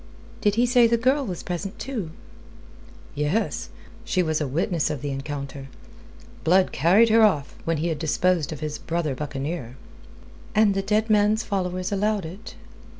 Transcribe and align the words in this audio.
Did 0.41 0.55
he 0.55 0.65
say 0.65 0.87
the 0.87 0.97
girl 0.97 1.23
was 1.27 1.43
present, 1.43 1.77
too?" 1.77 2.09
"Yes. 3.13 3.69
She 4.03 4.23
was 4.23 4.41
a 4.41 4.47
witness 4.47 4.89
of 4.89 5.03
the 5.03 5.11
encounter. 5.11 5.67
Blood 6.43 6.71
carried 6.71 7.09
her 7.09 7.21
off 7.21 7.53
when 7.65 7.77
he 7.77 7.89
had 7.89 7.99
disposed 7.99 8.51
of 8.51 8.61
his 8.61 8.79
brother 8.79 9.13
buccaneer." 9.13 9.77
"And 10.55 10.73
the 10.73 10.81
dead 10.81 11.07
man's 11.11 11.43
followers 11.43 11.91
allowed 11.91 12.25
it?" 12.25 12.55